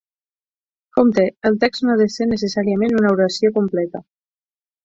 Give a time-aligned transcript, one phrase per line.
[0.97, 4.07] Compte: el text no ha de ser necessàriament una oració completa.